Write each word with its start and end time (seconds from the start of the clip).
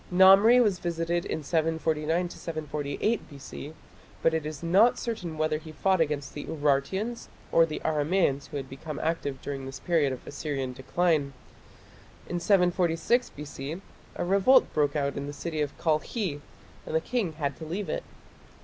Namri 0.11 0.59
was 0.63 0.79
visited 0.79 1.25
in 1.25 1.43
749 1.43 2.31
748 2.31 3.29
B.C., 3.29 3.73
but 4.23 4.33
it 4.33 4.47
is 4.47 4.63
not 4.63 4.97
certain 4.97 5.37
whether 5.37 5.59
he 5.59 5.71
fought 5.71 6.01
against 6.01 6.33
the 6.33 6.43
Urartians, 6.45 7.27
or 7.51 7.67
the 7.67 7.79
Aramaeans 7.85 8.47
who 8.47 8.57
had 8.57 8.67
become 8.67 8.97
active 8.97 9.39
during 9.43 9.67
this 9.67 9.79
period 9.79 10.11
of 10.11 10.25
Assyrian 10.25 10.73
decline. 10.73 11.33
In 12.27 12.39
746 12.39 13.29
B.C. 13.29 13.79
a 14.15 14.25
revolt 14.25 14.73
broke 14.73 14.95
out 14.95 15.17
in 15.17 15.27
the 15.27 15.33
city 15.33 15.61
of 15.61 15.77
Kalkhi 15.77 16.41
and 16.87 16.95
the 16.95 16.99
king 17.01 17.33
had 17.33 17.55
to 17.57 17.63
leave 17.63 17.87
it. 17.87 18.03